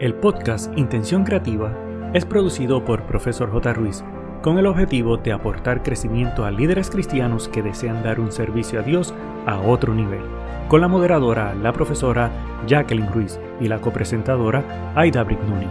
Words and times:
El 0.00 0.14
podcast 0.14 0.72
Intención 0.78 1.24
Creativa 1.24 1.76
es 2.14 2.24
producido 2.24 2.82
por 2.86 3.02
Profesor 3.02 3.52
J. 3.52 3.74
Ruiz 3.74 4.02
con 4.42 4.56
el 4.56 4.64
objetivo 4.64 5.18
de 5.18 5.30
aportar 5.30 5.82
crecimiento 5.82 6.46
a 6.46 6.50
líderes 6.50 6.88
cristianos 6.88 7.48
que 7.48 7.60
desean 7.60 8.02
dar 8.02 8.18
un 8.18 8.32
servicio 8.32 8.80
a 8.80 8.82
Dios 8.82 9.12
a 9.44 9.60
otro 9.60 9.92
nivel, 9.92 10.22
con 10.68 10.80
la 10.80 10.88
moderadora, 10.88 11.54
la 11.54 11.74
profesora 11.74 12.30
Jacqueline 12.66 13.12
Ruiz 13.12 13.38
y 13.60 13.68
la 13.68 13.82
copresentadora 13.82 14.94
Aida 14.96 15.22
Brignoni. 15.22 15.66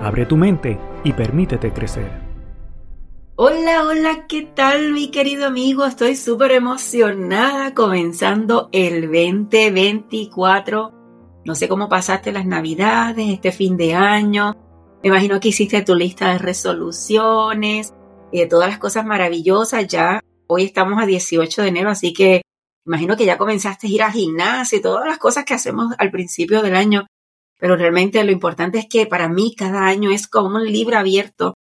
Abre 0.00 0.26
tu 0.26 0.36
mente 0.36 0.78
y 1.02 1.12
permítete 1.12 1.72
crecer. 1.72 2.08
Hola, 3.34 3.82
hola, 3.84 4.26
¿qué 4.28 4.42
tal 4.42 4.92
mi 4.92 5.10
querido 5.10 5.48
amigo? 5.48 5.84
Estoy 5.86 6.14
súper 6.14 6.52
emocionada 6.52 7.74
comenzando 7.74 8.68
el 8.70 9.10
2024 9.10 11.01
no 11.44 11.54
sé 11.54 11.68
cómo 11.68 11.88
pasaste 11.88 12.32
las 12.32 12.46
navidades, 12.46 13.28
este 13.28 13.52
fin 13.52 13.76
de 13.76 13.94
año. 13.94 14.56
Me 15.02 15.08
imagino 15.08 15.40
que 15.40 15.48
hiciste 15.48 15.82
tu 15.82 15.94
lista 15.94 16.32
de 16.32 16.38
resoluciones 16.38 17.92
y 18.30 18.40
de 18.40 18.46
todas 18.46 18.68
las 18.68 18.78
cosas 18.78 19.04
maravillosas. 19.04 19.86
Ya 19.88 20.20
hoy 20.46 20.64
estamos 20.64 21.02
a 21.02 21.06
18 21.06 21.62
de 21.62 21.68
enero, 21.68 21.90
así 21.90 22.12
que 22.12 22.42
imagino 22.86 23.16
que 23.16 23.24
ya 23.24 23.38
comenzaste 23.38 23.88
a 23.88 23.90
ir 23.90 24.02
al 24.02 24.12
gimnasio 24.12 24.78
y 24.78 24.82
todas 24.82 25.06
las 25.06 25.18
cosas 25.18 25.44
que 25.44 25.54
hacemos 25.54 25.92
al 25.98 26.12
principio 26.12 26.62
del 26.62 26.76
año. 26.76 27.06
Pero 27.58 27.76
realmente 27.76 28.22
lo 28.22 28.30
importante 28.30 28.78
es 28.78 28.86
que 28.88 29.06
para 29.06 29.28
mí 29.28 29.54
cada 29.56 29.86
año 29.86 30.10
es 30.10 30.28
como 30.28 30.56
un 30.56 30.64
libro 30.64 30.96
abierto 30.96 31.54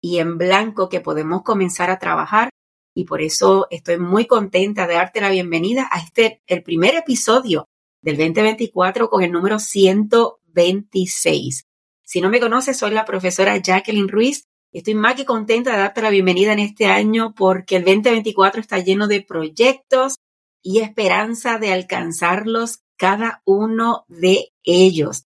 y 0.00 0.18
en 0.18 0.36
blanco 0.38 0.88
que 0.88 1.00
podemos 1.00 1.42
comenzar 1.42 1.90
a 1.90 1.98
trabajar. 1.98 2.50
Y 2.94 3.04
por 3.04 3.22
eso 3.22 3.68
estoy 3.70 3.98
muy 3.98 4.26
contenta 4.26 4.88
de 4.88 4.94
darte 4.94 5.20
la 5.20 5.30
bienvenida 5.30 5.88
a 5.92 6.00
este, 6.00 6.42
el 6.48 6.64
primer 6.64 6.96
episodio 6.96 7.68
del 8.02 8.16
2024 8.16 9.08
con 9.08 9.22
el 9.22 9.32
número 9.32 9.58
126. 9.58 11.64
Si 12.04 12.20
no 12.20 12.30
me 12.30 12.40
conoces, 12.40 12.78
soy 12.78 12.92
la 12.92 13.04
profesora 13.04 13.56
Jacqueline 13.56 14.08
Ruiz 14.08 14.48
estoy 14.72 14.94
más 14.94 15.14
que 15.14 15.24
contenta 15.24 15.72
de 15.72 15.78
darte 15.78 16.02
la 16.02 16.10
bienvenida 16.10 16.52
en 16.52 16.60
este 16.60 16.86
año 16.86 17.34
porque 17.34 17.76
el 17.76 17.84
2024 17.84 18.60
está 18.60 18.78
lleno 18.78 19.08
de 19.08 19.22
proyectos 19.22 20.16
y 20.62 20.80
esperanza 20.80 21.58
de 21.58 21.72
alcanzarlos 21.72 22.80
cada 22.96 23.42
uno 23.44 24.04
de 24.08 24.50
ellos. 24.64 25.24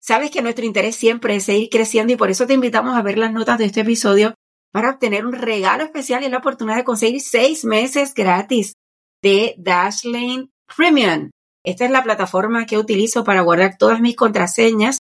Sabes 0.00 0.30
que 0.30 0.42
nuestro 0.42 0.64
interés 0.64 0.96
siempre 0.96 1.36
es 1.36 1.44
seguir 1.44 1.68
creciendo 1.68 2.12
y 2.12 2.16
por 2.16 2.30
eso 2.30 2.46
te 2.46 2.54
invitamos 2.54 2.96
a 2.96 3.02
ver 3.02 3.18
las 3.18 3.32
notas 3.32 3.58
de 3.58 3.66
este 3.66 3.80
episodio 3.80 4.34
para 4.72 4.90
obtener 4.90 5.26
un 5.26 5.32
regalo 5.32 5.82
especial 5.82 6.22
y 6.22 6.28
la 6.28 6.38
oportunidad 6.38 6.76
de 6.76 6.84
conseguir 6.84 7.20
seis 7.20 7.64
meses 7.64 8.14
gratis 8.14 8.74
de 9.22 9.54
Dashlane 9.58 10.48
Premium. 10.76 11.30
Esta 11.66 11.84
es 11.84 11.90
la 11.90 12.04
plataforma 12.04 12.64
que 12.64 12.78
utilizo 12.78 13.24
para 13.24 13.40
guardar 13.40 13.76
todas 13.76 14.00
mis 14.00 14.14
contraseñas 14.14 14.98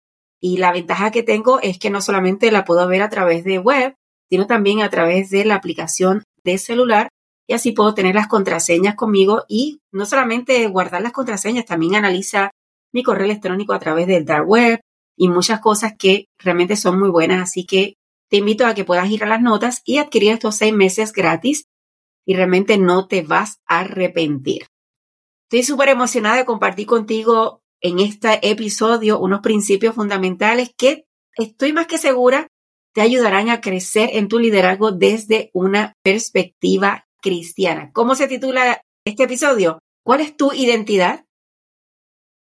y 0.42 0.56
la 0.56 0.72
ventaja 0.72 1.12
que 1.12 1.22
tengo 1.22 1.60
es 1.60 1.78
que 1.78 1.88
no 1.88 2.02
solamente 2.02 2.50
la 2.50 2.64
puedo 2.64 2.86
ver 2.88 3.00
a 3.02 3.08
través 3.08 3.44
de 3.44 3.60
web, 3.60 3.94
sino 4.28 4.48
también 4.48 4.82
a 4.82 4.90
través 4.90 5.30
de 5.30 5.44
la 5.44 5.54
aplicación 5.54 6.24
de 6.42 6.58
celular 6.58 7.10
y 7.46 7.54
así 7.54 7.70
puedo 7.70 7.94
tener 7.94 8.16
las 8.16 8.26
contraseñas 8.26 8.96
conmigo 8.96 9.44
y 9.48 9.78
no 9.92 10.04
solamente 10.04 10.66
guardar 10.66 11.00
las 11.00 11.12
contraseñas, 11.12 11.64
también 11.64 11.94
analiza 11.94 12.50
mi 12.92 13.04
correo 13.04 13.26
electrónico 13.26 13.72
a 13.72 13.78
través 13.78 14.08
del 14.08 14.24
dark 14.24 14.48
web 14.48 14.80
y 15.16 15.28
muchas 15.28 15.60
cosas 15.60 15.92
que 15.96 16.24
realmente 16.40 16.74
son 16.74 16.98
muy 16.98 17.08
buenas. 17.08 17.40
Así 17.40 17.66
que 17.66 17.94
te 18.28 18.38
invito 18.38 18.66
a 18.66 18.74
que 18.74 18.84
puedas 18.84 19.08
ir 19.08 19.22
a 19.22 19.28
las 19.28 19.40
notas 19.40 19.80
y 19.84 19.98
adquirir 19.98 20.32
estos 20.32 20.56
seis 20.56 20.74
meses 20.74 21.12
gratis 21.12 21.66
y 22.26 22.34
realmente 22.34 22.78
no 22.78 23.06
te 23.06 23.22
vas 23.22 23.58
a 23.64 23.80
arrepentir. 23.80 24.66
Estoy 25.50 25.62
súper 25.62 25.88
emocionada 25.88 26.36
de 26.36 26.44
compartir 26.44 26.86
contigo 26.86 27.62
en 27.80 28.00
este 28.00 28.38
episodio 28.50 29.18
unos 29.18 29.40
principios 29.40 29.94
fundamentales 29.94 30.74
que 30.76 31.06
estoy 31.38 31.72
más 31.72 31.86
que 31.86 31.96
segura 31.96 32.48
te 32.92 33.00
ayudarán 33.00 33.48
a 33.48 33.62
crecer 33.62 34.10
en 34.12 34.28
tu 34.28 34.38
liderazgo 34.38 34.92
desde 34.92 35.48
una 35.54 35.94
perspectiva 36.02 37.06
cristiana. 37.22 37.92
¿Cómo 37.94 38.14
se 38.14 38.28
titula 38.28 38.82
este 39.06 39.22
episodio? 39.22 39.78
¿Cuál 40.04 40.20
es 40.20 40.36
tu 40.36 40.52
identidad? 40.52 41.24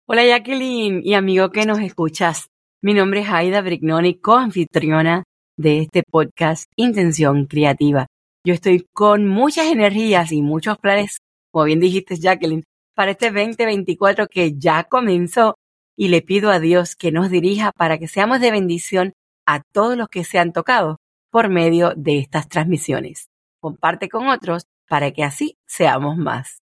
Hola 0.08 0.24
Jacqueline 0.24 1.02
y 1.04 1.12
amigo 1.12 1.50
que 1.50 1.66
nos 1.66 1.80
escuchas. 1.80 2.48
Mi 2.82 2.94
nombre 2.94 3.20
es 3.20 3.28
Aida 3.28 3.60
Brignoni, 3.60 4.18
coanfitriona 4.20 5.22
de 5.58 5.80
este 5.80 6.02
podcast 6.02 6.64
Intención 6.76 7.44
Creativa. 7.44 8.06
Yo 8.42 8.54
estoy 8.54 8.86
con 8.94 9.28
muchas 9.28 9.66
energías 9.66 10.32
y 10.32 10.40
muchos 10.40 10.78
planes, 10.78 11.18
como 11.52 11.66
bien 11.66 11.80
dijiste 11.80 12.16
Jacqueline, 12.16 12.64
para 12.96 13.12
este 13.12 13.30
2024 13.30 14.26
que 14.26 14.54
ya 14.56 14.84
comenzó 14.84 15.56
y 15.96 16.08
le 16.08 16.22
pido 16.22 16.50
a 16.50 16.58
Dios 16.58 16.96
que 16.96 17.12
nos 17.12 17.30
dirija 17.30 17.70
para 17.72 17.98
que 17.98 18.08
seamos 18.08 18.40
de 18.40 18.50
bendición 18.50 19.12
a 19.46 19.62
todos 19.72 19.96
los 19.96 20.08
que 20.08 20.24
se 20.24 20.38
han 20.38 20.52
tocado 20.52 20.96
por 21.30 21.50
medio 21.50 21.92
de 21.94 22.18
estas 22.18 22.48
transmisiones. 22.48 23.28
Comparte 23.60 24.08
con 24.08 24.28
otros 24.28 24.64
para 24.88 25.12
que 25.12 25.24
así 25.24 25.56
seamos 25.66 26.16
más. 26.16 26.58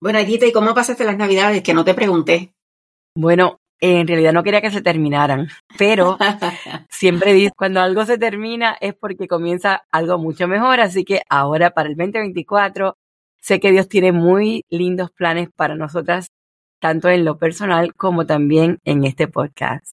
Bueno, 0.00 0.18
Edita, 0.20 0.46
¿y 0.46 0.52
cómo 0.52 0.74
pasaste 0.74 1.04
las 1.04 1.16
navidades? 1.16 1.62
Que 1.62 1.74
no 1.74 1.84
te 1.84 1.94
pregunté. 1.94 2.52
Bueno, 3.16 3.58
en 3.80 4.06
realidad 4.06 4.32
no 4.32 4.44
quería 4.44 4.60
que 4.60 4.70
se 4.70 4.80
terminaran, 4.80 5.48
pero 5.76 6.16
siempre 6.88 7.32
digo, 7.32 7.52
cuando 7.56 7.80
algo 7.80 8.04
se 8.04 8.16
termina 8.16 8.76
es 8.80 8.94
porque 8.94 9.26
comienza 9.26 9.82
algo 9.90 10.18
mucho 10.18 10.46
mejor, 10.46 10.80
así 10.80 11.04
que 11.04 11.22
ahora 11.28 11.70
para 11.70 11.88
el 11.88 11.96
2024 11.96 12.96
Sé 13.42 13.58
que 13.58 13.72
Dios 13.72 13.88
tiene 13.88 14.12
muy 14.12 14.64
lindos 14.70 15.10
planes 15.10 15.48
para 15.54 15.74
nosotras, 15.74 16.28
tanto 16.80 17.08
en 17.08 17.24
lo 17.24 17.38
personal 17.38 17.92
como 17.94 18.24
también 18.24 18.78
en 18.84 19.04
este 19.04 19.26
podcast. 19.26 19.84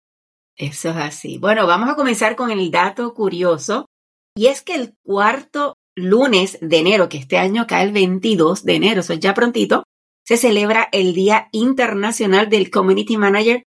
Eso 0.56 0.90
es 0.92 0.98
así. 0.98 1.40
Bueno, 1.40 1.66
vamos 1.66 1.90
a 1.90 1.96
comenzar 1.96 2.36
con 2.36 2.52
el 2.52 2.70
dato 2.70 3.14
curioso. 3.16 3.88
Y 4.36 4.48
es 4.48 4.62
que 4.62 4.76
el 4.76 4.94
cuarto 5.04 5.78
lunes 5.96 6.60
de 6.62 6.78
enero, 6.78 7.10
que 7.10 7.18
este 7.18 7.38
año 7.38 7.66
cae 7.68 7.86
el 7.86 7.92
22 7.92 8.64
de 8.64 8.76
enero, 8.76 9.00
eso 9.00 9.14
es 9.14 9.20
ya 9.20 9.34
prontito, 9.34 9.84
se 10.24 10.38
celebra 10.38 10.88
el 10.92 11.16
Día 11.16 11.50
Internacional 11.52 12.50
del 12.50 12.70
Community 12.70 13.18
Manager, 13.18 13.64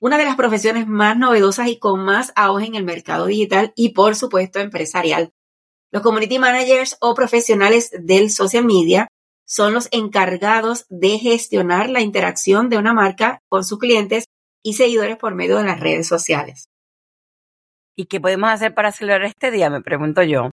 una 0.00 0.16
de 0.16 0.24
las 0.24 0.36
profesiones 0.36 0.86
más 0.86 1.18
novedosas 1.18 1.68
y 1.68 1.78
con 1.78 2.00
más 2.04 2.32
auge 2.36 2.66
en 2.66 2.74
el 2.74 2.84
mercado 2.84 3.26
digital 3.26 3.72
y 3.76 3.90
por 3.90 4.16
supuesto 4.16 4.60
empresarial. 4.60 5.30
Los 5.92 6.02
community 6.02 6.38
managers 6.38 6.96
o 7.00 7.14
profesionales 7.14 7.90
del 8.00 8.30
social 8.30 8.64
media 8.64 9.08
son 9.46 9.72
los 9.72 9.88
encargados 9.92 10.86
de 10.88 11.18
gestionar 11.18 11.88
la 11.88 12.00
interacción 12.00 12.68
de 12.68 12.78
una 12.78 12.92
marca 12.92 13.40
con 13.48 13.64
sus 13.64 13.78
clientes 13.78 14.26
y 14.62 14.74
seguidores 14.74 15.16
por 15.16 15.34
medio 15.34 15.56
de 15.58 15.64
las 15.64 15.80
redes 15.80 16.08
sociales. 16.08 16.68
¿Y 17.96 18.06
qué 18.06 18.20
podemos 18.20 18.50
hacer 18.50 18.74
para 18.74 18.92
celebrar 18.92 19.24
este 19.24 19.50
día? 19.50 19.70
Me 19.70 19.80
pregunto 19.80 20.22
yo. 20.22 20.50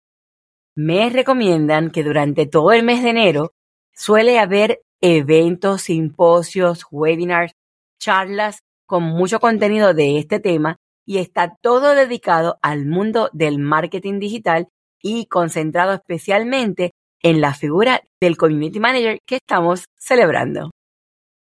Me 0.75 1.09
recomiendan 1.09 1.91
que 1.91 2.03
durante 2.03 2.45
todo 2.47 2.71
el 2.71 2.83
mes 2.83 3.03
de 3.03 3.09
enero 3.09 3.51
suele 3.93 4.39
haber 4.39 4.81
eventos, 5.01 5.83
simposios, 5.83 6.85
webinars, 6.89 7.53
charlas 7.99 8.59
con 8.87 9.03
mucho 9.03 9.39
contenido 9.39 9.93
de 9.93 10.17
este 10.17 10.39
tema 10.39 10.77
y 11.05 11.17
está 11.17 11.55
todo 11.61 11.93
dedicado 11.93 12.57
al 12.61 12.85
mundo 12.85 13.29
del 13.33 13.59
marketing 13.59 14.19
digital 14.19 14.69
y 15.01 15.25
concentrado 15.27 15.93
especialmente 15.93 16.91
en 17.23 17.41
la 17.41 17.53
figura 17.53 18.01
del 18.21 18.37
Community 18.37 18.79
Manager 18.79 19.19
que 19.25 19.37
estamos 19.37 19.85
celebrando. 19.97 20.71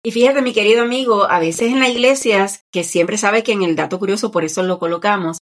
Y 0.04 0.12
fíjate, 0.12 0.42
mi 0.42 0.54
querido 0.54 0.84
amigo, 0.84 1.24
a 1.24 1.40
veces 1.40 1.72
en 1.72 1.80
las 1.80 1.90
iglesias, 1.90 2.64
que 2.72 2.84
siempre 2.84 3.18
sabe 3.18 3.44
que 3.44 3.54
en 3.54 3.64
el 3.64 3.76
dato 3.76 3.98
curioso 3.98 4.32
por 4.32 4.44
eso 4.44 4.62
lo 4.62 4.78
colocamos, 4.78 5.40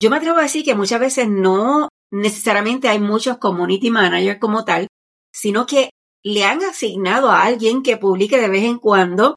yo 0.00 0.10
me 0.10 0.16
atrevo 0.16 0.38
a 0.38 0.42
decir 0.42 0.64
que 0.64 0.74
muchas 0.74 1.00
veces 1.00 1.28
no 1.28 1.88
necesariamente 2.10 2.88
hay 2.88 3.00
muchos 3.00 3.38
community 3.38 3.90
managers 3.90 4.40
como 4.40 4.64
tal, 4.64 4.86
sino 5.32 5.66
que 5.66 5.90
le 6.24 6.44
han 6.44 6.62
asignado 6.62 7.30
a 7.30 7.42
alguien 7.42 7.82
que 7.82 7.96
publique 7.96 8.38
de 8.38 8.48
vez 8.48 8.64
en 8.64 8.78
cuando 8.78 9.36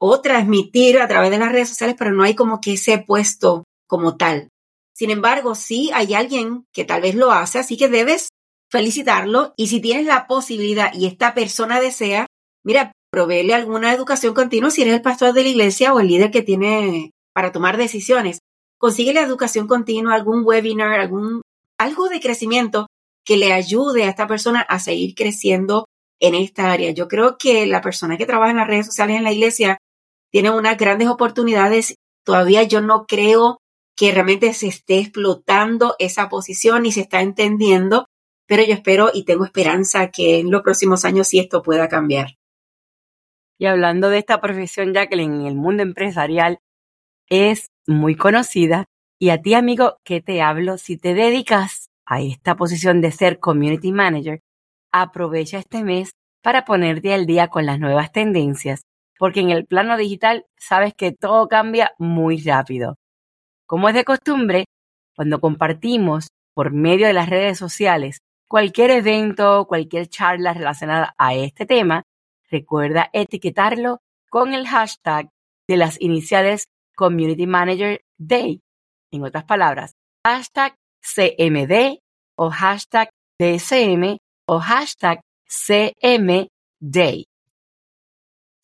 o 0.00 0.20
transmitir 0.20 0.98
a 0.98 1.08
través 1.08 1.30
de 1.30 1.38
las 1.38 1.52
redes 1.52 1.68
sociales, 1.68 1.96
pero 1.98 2.12
no 2.12 2.22
hay 2.22 2.34
como 2.34 2.60
que 2.60 2.74
ese 2.74 2.98
puesto 2.98 3.64
como 3.86 4.16
tal. 4.16 4.48
Sin 4.94 5.10
embargo, 5.10 5.54
sí 5.54 5.90
hay 5.92 6.14
alguien 6.14 6.66
que 6.72 6.84
tal 6.84 7.02
vez 7.02 7.14
lo 7.14 7.32
hace, 7.32 7.58
así 7.58 7.76
que 7.76 7.88
debes 7.88 8.28
felicitarlo 8.74 9.54
y 9.56 9.68
si 9.68 9.78
tienes 9.80 10.04
la 10.04 10.26
posibilidad 10.26 10.92
y 10.92 11.06
esta 11.06 11.32
persona 11.32 11.78
desea, 11.78 12.26
mira, 12.64 12.90
proveerle 13.12 13.54
alguna 13.54 13.94
educación 13.94 14.34
continua 14.34 14.72
si 14.72 14.82
eres 14.82 14.94
el 14.94 15.00
pastor 15.00 15.32
de 15.32 15.44
la 15.44 15.48
iglesia 15.50 15.94
o 15.94 16.00
el 16.00 16.08
líder 16.08 16.32
que 16.32 16.42
tiene 16.42 17.12
para 17.32 17.52
tomar 17.52 17.76
decisiones. 17.76 18.40
Consigue 18.76 19.14
la 19.14 19.20
educación 19.20 19.68
continua, 19.68 20.16
algún 20.16 20.42
webinar, 20.44 20.98
algún 20.98 21.40
algo 21.78 22.08
de 22.08 22.20
crecimiento 22.20 22.88
que 23.24 23.36
le 23.36 23.52
ayude 23.52 24.02
a 24.02 24.08
esta 24.08 24.26
persona 24.26 24.62
a 24.62 24.80
seguir 24.80 25.14
creciendo 25.14 25.86
en 26.18 26.34
esta 26.34 26.72
área. 26.72 26.90
Yo 26.90 27.06
creo 27.06 27.38
que 27.38 27.66
la 27.66 27.80
persona 27.80 28.18
que 28.18 28.26
trabaja 28.26 28.50
en 28.50 28.56
las 28.56 28.66
redes 28.66 28.86
sociales 28.86 29.16
en 29.16 29.22
la 29.22 29.32
iglesia 29.32 29.78
tiene 30.32 30.50
unas 30.50 30.76
grandes 30.76 31.06
oportunidades. 31.06 31.94
Todavía 32.24 32.64
yo 32.64 32.80
no 32.80 33.06
creo 33.06 33.58
que 33.96 34.10
realmente 34.10 34.52
se 34.52 34.66
esté 34.66 34.98
explotando 34.98 35.94
esa 36.00 36.28
posición 36.28 36.86
y 36.86 36.90
se 36.90 37.02
está 37.02 37.20
entendiendo 37.20 38.06
pero 38.46 38.62
yo 38.64 38.74
espero 38.74 39.10
y 39.12 39.24
tengo 39.24 39.44
esperanza 39.44 40.10
que 40.10 40.40
en 40.40 40.50
los 40.50 40.62
próximos 40.62 41.04
años 41.04 41.28
sí 41.28 41.38
esto 41.38 41.62
pueda 41.62 41.88
cambiar. 41.88 42.36
Y 43.58 43.66
hablando 43.66 44.10
de 44.10 44.18
esta 44.18 44.40
profesión, 44.40 44.92
Jacqueline, 44.92 45.40
en 45.40 45.46
el 45.46 45.54
mundo 45.54 45.82
empresarial, 45.82 46.58
es 47.28 47.70
muy 47.86 48.16
conocida. 48.16 48.86
Y 49.18 49.30
a 49.30 49.40
ti, 49.40 49.54
amigo, 49.54 49.98
que 50.04 50.20
te 50.20 50.42
hablo, 50.42 50.76
si 50.76 50.96
te 50.96 51.14
dedicas 51.14 51.88
a 52.04 52.20
esta 52.20 52.56
posición 52.56 53.00
de 53.00 53.12
ser 53.12 53.38
community 53.38 53.92
manager, 53.92 54.40
aprovecha 54.92 55.58
este 55.58 55.84
mes 55.84 56.12
para 56.42 56.64
ponerte 56.64 57.14
al 57.14 57.26
día 57.26 57.48
con 57.48 57.64
las 57.64 57.80
nuevas 57.80 58.12
tendencias, 58.12 58.82
porque 59.18 59.40
en 59.40 59.50
el 59.50 59.66
plano 59.66 59.96
digital 59.96 60.44
sabes 60.58 60.92
que 60.94 61.12
todo 61.12 61.48
cambia 61.48 61.92
muy 61.98 62.42
rápido. 62.42 62.96
Como 63.66 63.88
es 63.88 63.94
de 63.94 64.04
costumbre, 64.04 64.66
cuando 65.16 65.40
compartimos 65.40 66.28
por 66.54 66.72
medio 66.72 67.06
de 67.06 67.14
las 67.14 67.30
redes 67.30 67.56
sociales 67.56 68.18
cualquier 68.48 68.90
evento, 68.90 69.66
cualquier 69.66 70.08
charla 70.08 70.52
relacionada 70.52 71.14
a 71.18 71.34
este 71.34 71.66
tema, 71.66 72.04
recuerda 72.50 73.10
etiquetarlo 73.12 74.00
con 74.30 74.54
el 74.54 74.66
hashtag 74.66 75.28
de 75.68 75.76
las 75.76 76.00
iniciales 76.00 76.66
Community 76.94 77.46
Manager 77.46 78.00
Day. 78.18 78.60
En 79.10 79.24
otras 79.24 79.44
palabras, 79.44 79.94
hashtag 80.24 80.74
CMD 81.00 81.98
o 82.36 82.50
hashtag 82.50 83.10
DSM 83.38 84.16
o 84.46 84.60
hashtag 84.60 85.20
CMDay. 85.46 87.26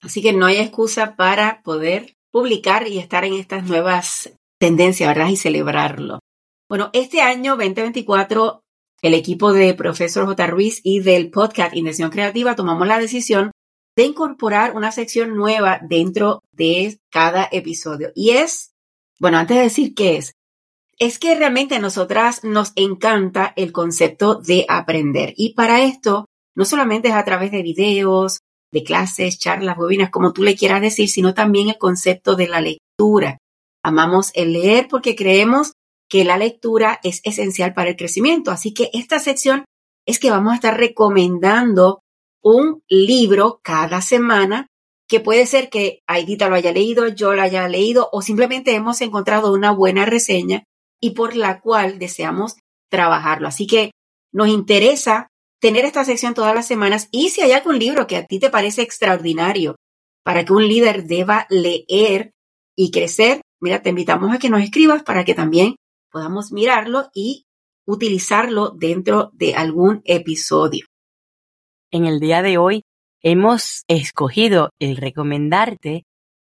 Así 0.03 0.23
que 0.23 0.33
no 0.33 0.47
hay 0.47 0.57
excusa 0.59 1.15
para 1.17 1.63
poder 1.63 2.15
publicar 2.31 2.87
y 2.89 2.99
estar 2.99 3.25
en 3.25 3.35
estas 3.35 3.65
nuevas 3.65 4.33
tendencias, 4.59 5.09
¿verdad? 5.09 5.29
Y 5.29 5.37
celebrarlo. 5.37 6.21
Bueno, 6.69 6.91
este 6.93 7.21
año 7.21 7.57
2024, 7.57 8.63
el 9.03 9.15
equipo 9.15 9.53
de 9.53 9.75
Profesor 9.75 10.27
J. 10.27 10.47
Ruiz 10.47 10.81
y 10.83 11.01
del 11.01 11.31
podcast 11.31 11.75
Intención 11.75 12.11
Creativa 12.11 12.55
tomamos 12.55 12.87
la 12.87 12.99
decisión 12.99 13.51
de 13.97 14.05
incorporar 14.05 14.77
una 14.77 14.93
sección 14.93 15.37
nueva 15.37 15.81
dentro 15.83 16.41
de 16.53 16.99
cada 17.11 17.49
episodio. 17.51 18.13
Y 18.15 18.31
es, 18.31 18.73
bueno, 19.19 19.39
antes 19.39 19.57
de 19.57 19.63
decir 19.63 19.95
qué 19.95 20.17
es, 20.17 20.33
es 20.99 21.19
que 21.19 21.35
realmente 21.35 21.77
a 21.77 21.81
nosotras 21.81 22.45
nos 22.45 22.73
encanta 22.77 23.55
el 23.57 23.73
concepto 23.73 24.35
de 24.35 24.67
aprender. 24.69 25.33
Y 25.37 25.55
para 25.55 25.83
esto, 25.83 26.27
no 26.55 26.67
solamente 26.67 27.09
es 27.09 27.15
a 27.15 27.25
través 27.25 27.51
de 27.53 27.63
videos, 27.63 28.41
de 28.71 28.85
clases, 28.85 29.39
charlas, 29.39 29.79
webinars, 29.79 30.11
como 30.11 30.33
tú 30.33 30.43
le 30.43 30.57
quieras 30.57 30.83
decir, 30.83 31.09
sino 31.09 31.33
también 31.33 31.71
el 31.71 31.79
concepto 31.79 32.37
de 32.37 32.49
la 32.49 32.61
lectura. 32.61 33.39
Amamos 33.83 34.31
el 34.35 34.53
leer 34.53 34.89
porque 34.89 35.17
creemos 35.17 35.73
que 36.11 36.25
la 36.25 36.37
lectura 36.37 37.01
es 37.05 37.21
esencial 37.25 37.73
para 37.73 37.91
el 37.91 37.97
crecimiento. 37.97 38.51
Así 38.51 38.75
que 38.75 38.91
esta 38.93 39.21
sección 39.21 39.65
es 40.05 40.19
que 40.19 40.31
vamos 40.31 40.53
a 40.53 40.57
estar 40.57 40.77
recomendando 40.77 42.03
un 42.43 42.83
libro 42.89 43.61
cada 43.63 44.03
semana 44.03 44.67
que 45.09 45.21
puede 45.21 45.47
ser 45.47 45.71
que 45.71 46.01
Aidita 46.07 46.49
lo 46.49 46.57
haya 46.57 46.73
leído, 46.73 47.09
yo 47.09 47.35
lo 47.35 47.43
haya 47.43 47.67
leído 47.69 48.09
o 48.13 48.23
simplemente 48.23 48.75
hemos 48.75 49.01
encontrado 49.01 49.53
una 49.53 49.71
buena 49.71 50.05
reseña 50.05 50.65
y 51.01 51.11
por 51.11 51.37
la 51.37 51.61
cual 51.61 51.99
deseamos 51.99 52.57
trabajarlo. 52.91 53.49
Así 53.49 53.67
que 53.67 53.93
nos 54.33 54.49
interesa 54.49 55.29
tener 55.61 55.85
esta 55.85 56.05
sección 56.05 56.35
todas 56.35 56.55
las 56.55 56.67
semanas 56.67 57.09
y 57.13 57.31
si 57.31 57.43
hay 57.43 57.53
algún 57.53 57.79
libro 57.79 58.07
que 58.07 58.17
a 58.17 58.27
ti 58.27 58.39
te 58.39 58.51
parece 58.51 58.83
extraordinario 58.83 59.77
para 60.25 60.45
que 60.45 60.53
un 60.53 60.67
líder 60.67 61.05
deba 61.05 61.47
leer 61.51 62.33
y 62.77 62.91
crecer, 62.91 63.43
mira, 63.61 63.83
te 63.83 63.91
invitamos 63.91 64.33
a 64.35 64.39
que 64.39 64.49
nos 64.49 64.63
escribas 64.63 65.03
para 65.03 65.25
que 65.25 65.35
también 65.35 65.77
podamos 66.11 66.53
mirarlo 66.53 67.11
y 67.15 67.47
utilizarlo 67.87 68.71
dentro 68.71 69.31
de 69.35 69.55
algún 69.55 70.03
episodio. 70.05 70.87
En 71.91 72.07
el 72.07 72.21
día 72.21 72.43
de 72.43 72.59
hoy 72.59 72.83
hemos 73.23 73.85
escogido 73.89 74.71
el 74.79 74.97
recomendarte 74.97 76.05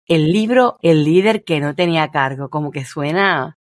el 0.07 0.31
libro 0.31 0.77
El 0.81 1.05
líder 1.05 1.43
que 1.43 1.59
no 1.59 1.73
tenía 1.73 2.11
cargo, 2.11 2.49
como 2.49 2.71
que 2.71 2.83
suena 2.83 3.57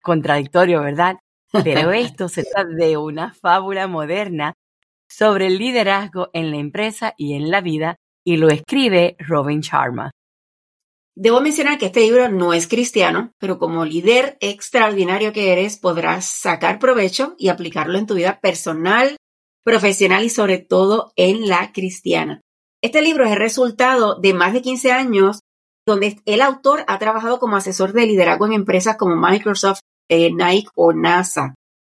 contradictorio, 0.00 0.80
¿verdad? 0.80 1.16
Pero 1.64 1.92
esto 1.92 2.28
se 2.28 2.44
trata 2.44 2.68
de 2.68 2.96
una 2.96 3.34
fábula 3.34 3.88
moderna 3.88 4.54
sobre 5.08 5.46
el 5.46 5.58
liderazgo 5.58 6.28
en 6.32 6.50
la 6.50 6.58
empresa 6.58 7.14
y 7.16 7.34
en 7.34 7.50
la 7.50 7.60
vida 7.60 7.96
y 8.24 8.36
lo 8.36 8.48
escribe 8.48 9.16
Robin 9.18 9.60
Sharma. 9.60 10.10
Debo 11.20 11.40
mencionar 11.40 11.78
que 11.78 11.86
este 11.86 12.02
libro 12.02 12.28
no 12.28 12.54
es 12.54 12.68
cristiano, 12.68 13.32
pero 13.40 13.58
como 13.58 13.84
líder 13.84 14.36
extraordinario 14.38 15.32
que 15.32 15.52
eres, 15.52 15.76
podrás 15.76 16.26
sacar 16.26 16.78
provecho 16.78 17.34
y 17.38 17.48
aplicarlo 17.48 17.98
en 17.98 18.06
tu 18.06 18.14
vida 18.14 18.38
personal, 18.38 19.16
profesional 19.64 20.22
y 20.22 20.30
sobre 20.30 20.58
todo 20.58 21.12
en 21.16 21.48
la 21.48 21.72
cristiana. 21.72 22.40
Este 22.84 23.02
libro 23.02 23.24
es 23.24 23.32
el 23.32 23.38
resultado 23.38 24.20
de 24.20 24.32
más 24.32 24.52
de 24.52 24.62
15 24.62 24.92
años 24.92 25.40
donde 25.84 26.20
el 26.24 26.40
autor 26.40 26.84
ha 26.86 27.00
trabajado 27.00 27.40
como 27.40 27.56
asesor 27.56 27.92
de 27.94 28.06
liderazgo 28.06 28.46
en 28.46 28.52
empresas 28.52 28.96
como 28.96 29.16
Microsoft, 29.16 29.80
eh, 30.08 30.32
Nike 30.32 30.68
o 30.76 30.92
NASA. 30.92 31.56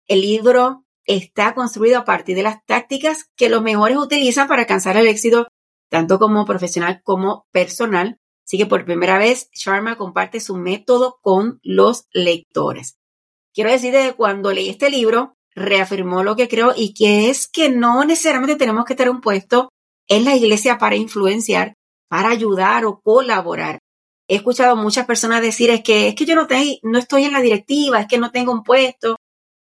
El 0.06 0.20
libro 0.20 0.84
está 1.06 1.54
construido 1.54 1.98
a 1.98 2.04
partir 2.04 2.36
de 2.36 2.44
las 2.44 2.64
tácticas 2.66 3.24
que 3.36 3.48
los 3.48 3.62
mejores 3.62 3.96
utilizan 3.96 4.46
para 4.46 4.62
alcanzar 4.62 4.96
el 4.96 5.08
éxito, 5.08 5.48
tanto 5.90 6.20
como 6.20 6.46
profesional 6.46 7.00
como 7.02 7.48
personal. 7.50 8.16
Así 8.48 8.56
que 8.56 8.64
por 8.64 8.86
primera 8.86 9.18
vez, 9.18 9.50
Sharma 9.52 9.98
comparte 9.98 10.40
su 10.40 10.56
método 10.56 11.18
con 11.20 11.60
los 11.62 12.06
lectores. 12.12 12.96
Quiero 13.52 13.70
decir, 13.70 13.92
desde 13.92 14.14
cuando 14.14 14.52
leí 14.52 14.70
este 14.70 14.88
libro, 14.88 15.34
reafirmó 15.54 16.22
lo 16.22 16.34
que 16.34 16.48
creo 16.48 16.72
y 16.74 16.94
que 16.94 17.28
es 17.28 17.46
que 17.46 17.68
no 17.68 18.02
necesariamente 18.04 18.56
tenemos 18.56 18.86
que 18.86 18.94
tener 18.94 19.10
un 19.10 19.20
puesto 19.20 19.68
en 20.08 20.24
la 20.24 20.34
iglesia 20.34 20.78
para 20.78 20.96
influenciar, 20.96 21.74
para 22.08 22.30
ayudar 22.30 22.86
o 22.86 23.02
colaborar. 23.02 23.80
He 24.28 24.36
escuchado 24.36 24.72
a 24.72 24.82
muchas 24.82 25.04
personas 25.04 25.42
decir 25.42 25.68
es 25.68 25.82
que 25.82 26.08
es 26.08 26.14
que 26.14 26.24
yo 26.24 26.34
no, 26.34 26.46
no 26.84 26.98
estoy 26.98 27.24
en 27.24 27.32
la 27.32 27.42
directiva, 27.42 28.00
es 28.00 28.06
que 28.06 28.16
no 28.16 28.30
tengo 28.30 28.52
un 28.52 28.62
puesto, 28.62 29.16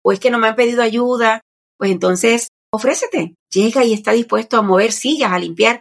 o 0.05 0.13
es 0.13 0.21
que 0.21 0.31
no 0.31 0.39
me 0.39 0.47
han 0.47 0.55
pedido 0.55 0.83
ayuda, 0.83 1.41
pues 1.77 1.91
entonces 1.91 2.51
ofrécete, 2.73 3.35
llega 3.51 3.85
y 3.85 3.93
está 3.93 4.13
dispuesto 4.13 4.57
a 4.57 4.63
mover 4.63 4.93
sillas, 4.93 5.33
a 5.33 5.41
limpiar. 5.41 5.81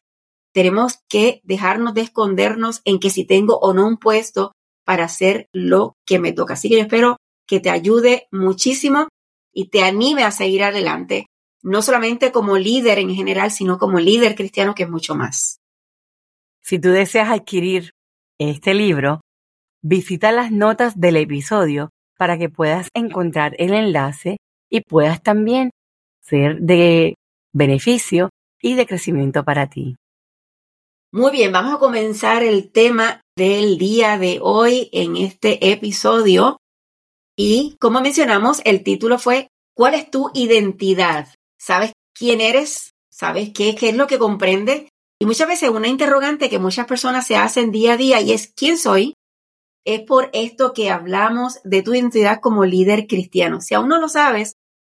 Tenemos 0.56 1.00
que 1.10 1.42
dejarnos 1.44 1.94
de 1.96 2.00
escondernos 2.00 2.82
en 2.86 3.02
que 3.02 3.10
si 3.10 3.26
tengo 3.26 3.60
o 3.60 3.74
no 3.74 3.86
un 3.86 3.98
puesto 3.98 4.54
para 4.86 5.04
hacer 5.04 5.50
lo 5.52 5.98
que 6.06 6.18
me 6.18 6.32
toca. 6.32 6.54
Así 6.54 6.70
que 6.70 6.78
yo 6.78 6.84
espero 6.84 7.18
que 7.46 7.60
te 7.60 7.70
ayude 7.70 8.30
muchísimo 8.32 9.10
y 9.54 9.68
te 9.68 9.84
anime 9.84 10.24
a 10.24 10.32
seguir 10.32 10.64
adelante, 10.64 11.26
no 11.62 11.82
solamente 11.82 12.32
como 12.32 12.58
líder 12.58 13.00
en 13.00 13.14
general, 13.14 13.52
sino 13.52 13.78
como 13.78 14.00
líder 14.00 14.36
cristiano, 14.36 14.76
que 14.76 14.84
es 14.84 14.90
mucho 14.90 15.14
más. 15.14 15.58
Si 16.62 16.80
tú 16.80 16.88
deseas 16.88 17.32
adquirir 17.32 17.92
este 18.40 18.74
libro, 18.74 19.20
visita 19.84 20.32
las 20.32 20.54
notas 20.54 20.98
del 20.98 21.18
episodio 21.18 21.90
para 22.18 22.38
que 22.38 22.48
puedas 22.48 22.88
encontrar 22.94 23.58
el 23.60 23.74
enlace 23.74 24.38
y 24.70 24.80
puedas 24.80 25.22
también 25.22 25.72
ser 26.22 26.62
de 26.62 27.16
beneficio 27.52 28.30
y 28.62 28.76
de 28.76 28.86
crecimiento 28.86 29.44
para 29.44 29.70
ti. 29.70 29.98
Muy 31.16 31.32
bien, 31.32 31.54
vamos 31.54 31.74
a 31.74 31.78
comenzar 31.78 32.44
el 32.44 32.74
tema 32.74 33.22
del 33.38 33.78
día 33.78 34.18
de 34.18 34.40
hoy 34.42 34.90
en 34.92 35.16
este 35.16 35.72
episodio. 35.72 36.58
Y 37.38 37.78
como 37.80 38.02
mencionamos, 38.02 38.62
el 38.66 38.84
título 38.84 39.18
fue 39.18 39.48
¿Cuál 39.74 39.94
es 39.94 40.12
tu 40.12 40.30
identidad? 40.34 41.30
¿Sabes 41.58 41.94
quién 42.14 42.42
eres? 42.42 42.92
¿Sabes 43.10 43.52
qué, 43.54 43.76
qué 43.76 43.88
es 43.88 43.96
lo 43.96 44.08
que 44.08 44.20
comprende? 44.20 44.90
Y 45.18 45.26
muchas 45.26 45.48
veces 45.48 45.70
una 45.70 45.88
interrogante 45.88 46.50
que 46.50 46.60
muchas 46.60 46.86
personas 46.86 47.26
se 47.26 47.38
hacen 47.38 47.72
día 47.72 47.94
a 47.94 47.98
día 47.98 48.20
y 48.20 48.34
es 48.34 48.52
¿quién 48.54 48.78
soy? 48.78 49.14
es 49.86 50.02
por 50.02 50.30
esto 50.34 50.74
que 50.74 50.90
hablamos 50.90 51.62
de 51.64 51.82
tu 51.82 51.94
identidad 51.94 52.42
como 52.42 52.66
líder 52.66 53.08
cristiano. 53.08 53.62
Si 53.62 53.74
aún 53.74 53.88
no 53.88 54.02
lo 54.02 54.10
sabes, 54.10 54.56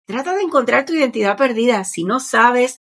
trata 0.08 0.34
de 0.34 0.44
encontrar 0.44 0.86
tu 0.86 0.94
identidad 0.94 1.36
perdida. 1.36 1.84
Si 1.84 2.06
no 2.06 2.22
sabes 2.22 2.78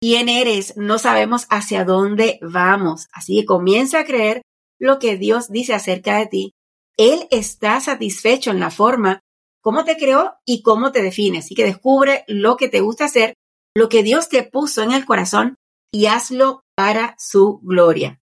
quién 0.00 0.28
eres, 0.28 0.76
no 0.76 0.98
sabemos 0.98 1.46
hacia 1.50 1.84
dónde 1.84 2.38
vamos. 2.42 3.06
Así 3.12 3.40
que 3.40 3.46
comienza 3.46 4.00
a 4.00 4.04
creer 4.04 4.42
lo 4.78 4.98
que 4.98 5.16
Dios 5.16 5.50
dice 5.50 5.74
acerca 5.74 6.18
de 6.18 6.26
ti. 6.26 6.54
Él 6.96 7.26
está 7.30 7.80
satisfecho 7.80 8.50
en 8.50 8.60
la 8.60 8.70
forma 8.70 9.20
cómo 9.60 9.84
te 9.84 9.96
creó 9.96 10.34
y 10.44 10.62
cómo 10.62 10.92
te 10.92 11.02
define. 11.02 11.38
Así 11.38 11.54
que 11.54 11.64
descubre 11.64 12.24
lo 12.26 12.56
que 12.56 12.68
te 12.68 12.80
gusta 12.80 13.04
hacer, 13.04 13.34
lo 13.74 13.88
que 13.88 14.02
Dios 14.02 14.28
te 14.28 14.42
puso 14.42 14.82
en 14.82 14.92
el 14.92 15.04
corazón 15.04 15.56
y 15.92 16.06
hazlo 16.06 16.62
para 16.76 17.14
su 17.18 17.60
gloria. 17.62 18.20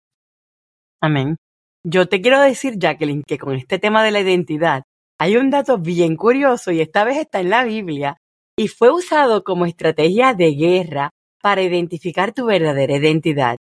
Amén. 1.01 1.37
Yo 1.85 2.07
te 2.07 2.21
quiero 2.21 2.39
decir, 2.41 2.75
Jacqueline, 2.77 3.23
que 3.27 3.37
con 3.37 3.55
este 3.55 3.77
tema 3.77 4.03
de 4.03 4.11
la 4.11 4.21
identidad 4.21 4.83
hay 5.19 5.37
un 5.37 5.49
dato 5.49 5.77
bien 5.77 6.15
curioso 6.15 6.71
y 6.71 6.81
esta 6.81 7.03
vez 7.03 7.17
está 7.17 7.39
en 7.39 7.49
la 7.49 7.63
Biblia 7.63 8.17
y 8.57 8.67
fue 8.67 8.91
usado 8.91 9.43
como 9.43 9.65
estrategia 9.65 10.33
de 10.33 10.51
guerra 10.51 11.09
para 11.43 11.61
identificar 11.61 12.33
tu 12.33 12.45
verdadera 12.45 12.95
identidad. 12.95 13.57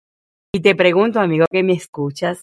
Y 0.52 0.60
te 0.60 0.74
pregunto, 0.74 1.18
amigo 1.18 1.46
que 1.50 1.62
me 1.62 1.72
escuchas, 1.72 2.42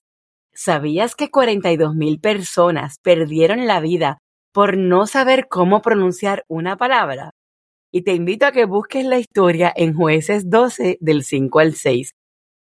¿sabías 0.51 1.15
que 1.15 1.29
42 1.29 1.93
mil 1.93 2.19
personas 2.19 2.95
perdieron 3.03 3.67
la 3.67 3.79
vida 3.79 4.17
por 4.51 4.77
no 4.77 5.05
saber 5.05 5.47
cómo 5.47 5.83
pronunciar 5.83 6.43
una 6.47 6.75
palabra? 6.77 7.29
Y 7.93 8.01
te 8.01 8.15
invito 8.15 8.47
a 8.47 8.51
que 8.51 8.65
busques 8.65 9.05
la 9.05 9.19
historia 9.19 9.71
en 9.75 9.93
jueces 9.93 10.49
12 10.49 10.97
del 11.01 11.23
5 11.23 11.59
al 11.59 11.75
6. 11.75 12.11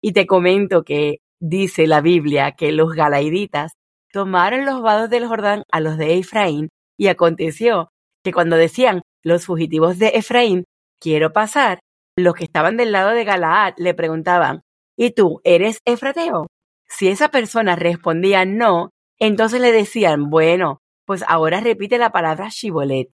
Y 0.01 0.13
te 0.13 0.25
comento 0.25 0.83
que 0.83 1.19
dice 1.39 1.85
la 1.85 2.01
Biblia 2.01 2.53
que 2.53 2.71
los 2.71 2.93
galaiditas 2.93 3.73
tomaron 4.11 4.65
los 4.65 4.81
vados 4.81 5.11
del 5.11 5.27
Jordán 5.27 5.63
a 5.71 5.79
los 5.79 5.97
de 5.97 6.17
Efraín, 6.17 6.69
y 6.97 7.07
aconteció 7.07 7.89
que 8.23 8.33
cuando 8.33 8.55
decían 8.55 9.01
los 9.23 9.45
fugitivos 9.45 9.99
de 9.99 10.09
Efraín, 10.15 10.63
quiero 10.99 11.33
pasar, 11.33 11.79
los 12.15 12.35
que 12.35 12.43
estaban 12.43 12.77
del 12.77 12.91
lado 12.91 13.11
de 13.11 13.23
Galaad 13.23 13.73
le 13.77 13.93
preguntaban, 13.93 14.61
¿y 14.97 15.11
tú 15.11 15.41
eres 15.43 15.79
Efrateo? 15.85 16.47
Si 16.87 17.07
esa 17.07 17.29
persona 17.29 17.75
respondía 17.75 18.45
no, 18.45 18.91
entonces 19.19 19.61
le 19.61 19.71
decían, 19.71 20.29
bueno, 20.29 20.79
pues 21.05 21.23
ahora 21.27 21.59
repite 21.59 21.97
la 21.97 22.11
palabra 22.11 22.49
Shibolet. 22.49 23.09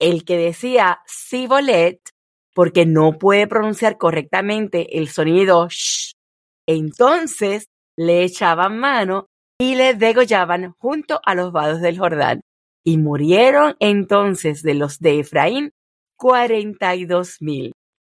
El 0.00 0.24
que 0.24 0.36
decía 0.36 1.00
Sibolet, 1.06 2.00
porque 2.54 2.86
no 2.86 3.18
puede 3.18 3.46
pronunciar 3.46 3.98
correctamente 3.98 4.98
el 4.98 5.08
sonido 5.08 5.68
sh, 5.68 6.12
entonces 6.66 7.66
le 7.96 8.24
echaban 8.24 8.78
mano 8.78 9.26
y 9.60 9.76
le 9.76 9.94
degollaban 9.94 10.72
junto 10.78 11.20
a 11.24 11.34
los 11.34 11.52
vados 11.52 11.80
del 11.80 11.98
Jordán. 11.98 12.40
Y 12.84 12.98
murieron 12.98 13.76
entonces 13.78 14.62
de 14.62 14.74
los 14.74 14.98
de 14.98 15.20
Efraín 15.20 15.70
cuarenta 16.16 16.96
y 16.96 17.04
dos 17.04 17.36
mil. 17.40 17.72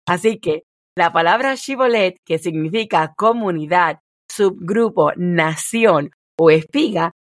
Así 0.08 0.40
que 0.40 0.64
la 0.96 1.12
palabra 1.12 1.56
Shibolet, 1.56 2.18
que 2.26 2.38
significa 2.38 3.14
comunidad, 3.16 4.00
subgrupo, 4.30 5.12
nación 5.16 6.12
o 6.38 6.52
espiga, 6.52 7.12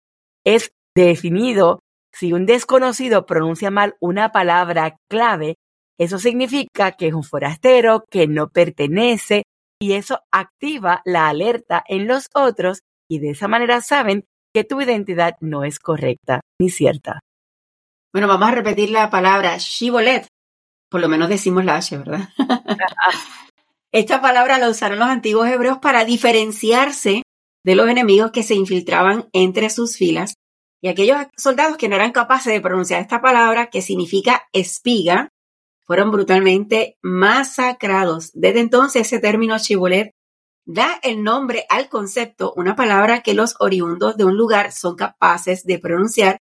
es 0.44 0.72
definido 0.94 1.80
si 2.12 2.32
un 2.32 2.44
desconocido 2.44 3.24
pronuncia 3.24 3.70
mal 3.70 3.96
una 4.00 4.32
palabra 4.32 4.96
clave, 5.08 5.56
eso 5.98 6.18
significa 6.18 6.92
que 6.92 7.08
es 7.08 7.14
un 7.14 7.22
forastero, 7.22 8.04
que 8.10 8.26
no 8.26 8.48
pertenece, 8.48 9.44
y 9.80 9.94
eso 9.94 10.20
activa 10.30 11.02
la 11.04 11.28
alerta 11.28 11.82
en 11.88 12.06
los 12.06 12.28
otros 12.34 12.82
y 13.10 13.18
de 13.18 13.30
esa 13.30 13.48
manera 13.48 13.80
saben 13.80 14.24
que 14.54 14.64
tu 14.64 14.80
identidad 14.80 15.36
no 15.40 15.64
es 15.64 15.78
correcta 15.78 16.40
ni 16.60 16.70
cierta. 16.70 17.20
Bueno, 18.12 18.28
vamos 18.28 18.48
a 18.48 18.54
repetir 18.54 18.90
la 18.90 19.10
palabra 19.10 19.56
shibolet. 19.58 20.28
Por 20.92 21.00
lo 21.00 21.08
menos 21.08 21.30
decimos 21.30 21.64
la 21.64 21.76
H, 21.76 21.96
¿verdad? 21.96 22.28
Esta 23.92 24.20
palabra 24.20 24.58
la 24.58 24.68
usaron 24.68 24.98
los 24.98 25.08
antiguos 25.08 25.48
hebreos 25.48 25.78
para 25.78 26.04
diferenciarse 26.04 27.22
de 27.64 27.74
los 27.74 27.88
enemigos 27.88 28.30
que 28.30 28.42
se 28.42 28.54
infiltraban 28.54 29.28
entre 29.32 29.70
sus 29.70 29.96
filas 29.96 30.34
y 30.82 30.88
aquellos 30.88 31.16
soldados 31.34 31.78
que 31.78 31.88
no 31.88 31.96
eran 31.96 32.12
capaces 32.12 32.52
de 32.52 32.60
pronunciar 32.60 33.00
esta 33.00 33.22
palabra, 33.22 33.70
que 33.70 33.80
significa 33.80 34.42
espiga, 34.52 35.30
fueron 35.86 36.10
brutalmente 36.10 36.98
masacrados. 37.00 38.30
Desde 38.34 38.60
entonces 38.60 39.06
ese 39.06 39.18
término 39.18 39.56
shibolet 39.56 40.10
da 40.66 40.98
el 41.02 41.22
nombre 41.22 41.64
al 41.70 41.88
concepto, 41.88 42.52
una 42.54 42.76
palabra 42.76 43.22
que 43.22 43.32
los 43.32 43.54
oriundos 43.60 44.18
de 44.18 44.24
un 44.24 44.36
lugar 44.36 44.72
son 44.72 44.96
capaces 44.96 45.64
de 45.64 45.78
pronunciar 45.78 46.38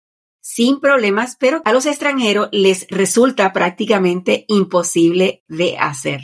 sin 0.45 0.79
problemas, 0.79 1.37
pero 1.39 1.63
a 1.65 1.73
los 1.73 1.87
extranjeros 1.87 2.49
les 2.51 2.85
resulta 2.89 3.51
prácticamente 3.51 4.45
imposible 4.47 5.43
de 5.47 5.75
hacer. 5.79 6.21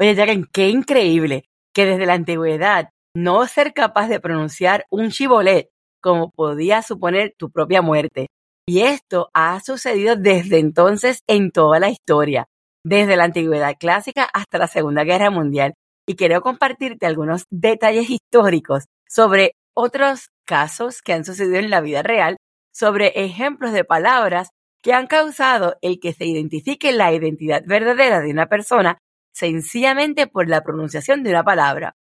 Oye, 0.00 0.16
Jaren, 0.16 0.48
qué 0.50 0.70
increíble 0.70 1.44
que 1.74 1.84
desde 1.84 2.06
la 2.06 2.14
antigüedad 2.14 2.88
no 3.14 3.46
ser 3.46 3.74
capaz 3.74 4.08
de 4.08 4.18
pronunciar 4.18 4.86
un 4.90 5.10
chivolet 5.10 5.68
como 6.00 6.30
podía 6.30 6.80
suponer 6.80 7.34
tu 7.36 7.50
propia 7.50 7.82
muerte. 7.82 8.28
Y 8.66 8.80
esto 8.80 9.28
ha 9.34 9.60
sucedido 9.60 10.16
desde 10.16 10.58
entonces 10.58 11.22
en 11.26 11.50
toda 11.50 11.80
la 11.80 11.90
historia, 11.90 12.46
desde 12.82 13.16
la 13.16 13.24
antigüedad 13.24 13.76
clásica 13.78 14.26
hasta 14.32 14.56
la 14.56 14.68
Segunda 14.68 15.04
Guerra 15.04 15.30
Mundial. 15.30 15.74
Y 16.06 16.16
quiero 16.16 16.40
compartirte 16.40 17.04
algunos 17.04 17.44
detalles 17.50 18.08
históricos 18.08 18.84
sobre 19.06 19.52
otros 19.74 20.30
casos 20.46 21.02
que 21.02 21.12
han 21.12 21.26
sucedido 21.26 21.56
en 21.58 21.68
la 21.68 21.82
vida 21.82 22.02
real 22.02 22.38
sobre 22.78 23.08
ejemplos 23.16 23.72
de 23.72 23.84
palabras 23.84 24.50
que 24.82 24.92
han 24.92 25.08
causado 25.08 25.76
el 25.82 25.98
que 25.98 26.12
se 26.12 26.26
identifique 26.26 26.92
la 26.92 27.12
identidad 27.12 27.62
verdadera 27.66 28.20
de 28.20 28.30
una 28.30 28.46
persona 28.46 28.98
sencillamente 29.34 30.28
por 30.28 30.48
la 30.48 30.62
pronunciación 30.62 31.24
de 31.24 31.30
una 31.30 31.42
palabra. 31.42 31.96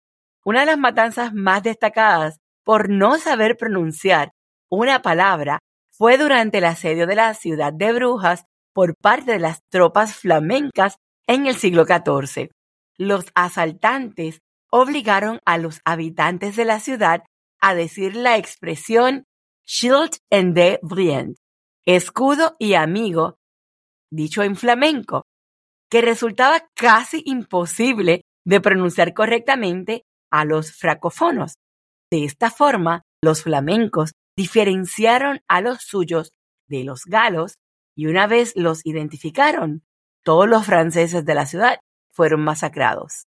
Una 0.46 0.60
de 0.60 0.67
las 0.67 0.77
matanzas 0.77 1.34
más 1.34 1.63
destacadas 1.63 2.38
por 2.63 2.89
no 2.89 3.17
saber 3.17 3.57
pronunciar 3.57 4.31
una 4.69 5.01
palabra 5.01 5.60
fue 5.89 6.19
durante 6.19 6.60
el 6.60 6.65
asedio 6.65 7.07
de 7.07 7.15
la 7.15 7.34
ciudad 7.34 7.74
de 7.74 7.93
Brujas 7.93 8.46
por 8.72 8.96
parte 8.96 9.31
de 9.31 9.39
las 9.39 9.62
tropas 9.69 10.15
flamencas 10.15 10.98
en 11.25 11.48
el 11.48 11.55
siglo 11.55 11.86
XIV. 11.86 12.51
Los 12.98 13.25
asaltantes 13.34 14.41
obligaron 14.69 15.39
a 15.46 15.57
los 15.57 15.81
habitantes 15.86 16.55
de 16.55 16.65
la 16.65 16.79
ciudad 16.79 17.24
a 17.60 17.74
decir 17.74 18.15
la 18.15 18.38
expresión 18.38 19.25
Shield 19.69 20.19
and 20.31 20.55
de 20.55 20.79
Brient, 20.81 21.38
escudo 21.86 22.55
y 22.57 22.75
amigo, 22.75 23.38
dicho 24.09 24.41
en 24.43 24.55
flamenco, 24.55 25.25
que 25.91 26.01
resultaba 26.01 26.69
casi 26.74 27.21
imposible 27.25 28.21
de 28.45 28.62
pronunciar 28.62 29.13
correctamente 29.13 30.03
a 30.31 30.45
los 30.45 30.71
fracofonos. 30.71 31.55
De 32.09 32.24
esta 32.24 32.50
forma, 32.50 33.01
los 33.21 33.43
flamencos 33.43 34.13
diferenciaron 34.38 35.41
a 35.50 35.59
los 35.59 35.81
suyos 35.81 36.31
de 36.69 36.86
los 36.86 37.01
galos 37.05 37.55
y 37.93 38.05
una 38.05 38.25
vez 38.25 38.53
los 38.55 38.86
identificaron, 38.86 39.83
todos 40.24 40.47
los 40.47 40.65
franceses 40.65 41.25
de 41.25 41.36
la 41.36 41.45
ciudad 41.45 41.79
fueron 42.13 42.41
masacrados. 42.41 43.25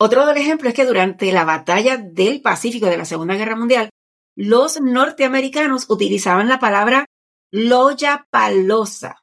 Otro 0.00 0.28
ejemplo 0.32 0.68
es 0.68 0.74
que 0.74 0.84
durante 0.84 1.30
la 1.30 1.44
batalla 1.44 1.96
del 1.96 2.42
Pacífico 2.42 2.86
de 2.86 2.96
la 2.96 3.04
Segunda 3.04 3.36
Guerra 3.36 3.54
Mundial, 3.54 3.90
los 4.36 4.80
norteamericanos 4.80 5.90
utilizaban 5.90 6.48
la 6.48 6.58
palabra 6.58 7.06
loya 7.50 8.26
palosa. 8.30 9.22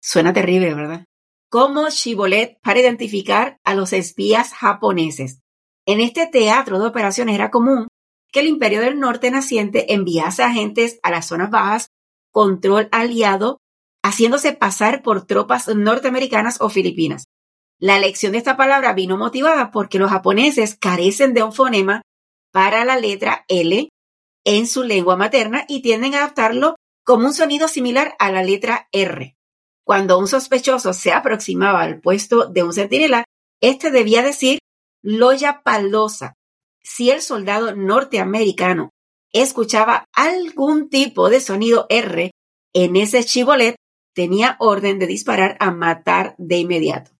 Suena 0.00 0.32
terrible, 0.32 0.74
¿verdad? 0.74 1.04
Como 1.50 1.88
shibolet 1.90 2.58
para 2.62 2.80
identificar 2.80 3.58
a 3.64 3.74
los 3.74 3.92
espías 3.92 4.52
japoneses. 4.54 5.40
En 5.86 6.00
este 6.00 6.26
teatro 6.26 6.78
de 6.78 6.86
operaciones 6.86 7.34
era 7.34 7.50
común 7.50 7.88
que 8.30 8.40
el 8.40 8.46
Imperio 8.46 8.80
del 8.80 9.00
Norte 9.00 9.30
naciente 9.30 9.92
enviase 9.92 10.42
agentes 10.42 10.98
a 11.02 11.10
las 11.10 11.26
zonas 11.26 11.50
bajas, 11.50 11.88
control 12.30 12.88
aliado, 12.92 13.58
haciéndose 14.02 14.52
pasar 14.52 15.02
por 15.02 15.26
tropas 15.26 15.74
norteamericanas 15.74 16.60
o 16.60 16.68
filipinas. 16.68 17.24
La 17.80 17.96
elección 17.96 18.32
de 18.32 18.38
esta 18.38 18.56
palabra 18.56 18.92
vino 18.92 19.16
motivada 19.16 19.70
porque 19.70 19.98
los 19.98 20.10
japoneses 20.10 20.76
carecen 20.76 21.32
de 21.32 21.42
un 21.42 21.52
fonema 21.52 22.02
para 22.52 22.84
la 22.84 22.98
letra 22.98 23.44
L 23.48 23.88
en 24.48 24.66
su 24.66 24.82
lengua 24.82 25.14
materna 25.14 25.66
y 25.68 25.82
tienden 25.82 26.14
a 26.14 26.20
adaptarlo 26.20 26.76
como 27.04 27.26
un 27.26 27.34
sonido 27.34 27.68
similar 27.68 28.14
a 28.18 28.32
la 28.32 28.42
letra 28.42 28.88
R. 28.92 29.36
Cuando 29.84 30.18
un 30.18 30.26
sospechoso 30.26 30.94
se 30.94 31.12
aproximaba 31.12 31.82
al 31.82 32.00
puesto 32.00 32.46
de 32.46 32.62
un 32.62 32.72
centinela, 32.72 33.24
éste 33.60 33.90
debía 33.90 34.22
decir 34.22 34.58
loya 35.02 35.60
palosa. 35.62 36.32
Si 36.82 37.10
el 37.10 37.20
soldado 37.20 37.76
norteamericano 37.76 38.88
escuchaba 39.34 40.06
algún 40.14 40.88
tipo 40.88 41.28
de 41.28 41.40
sonido 41.40 41.84
R 41.90 42.30
en 42.72 42.96
ese 42.96 43.24
chivolet, 43.24 43.76
tenía 44.14 44.56
orden 44.60 44.98
de 44.98 45.06
disparar 45.06 45.58
a 45.60 45.72
matar 45.72 46.34
de 46.38 46.56
inmediato. 46.56 47.10